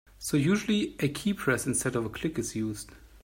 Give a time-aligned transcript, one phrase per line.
[0.17, 2.89] So usually a keypress instead of a click is used.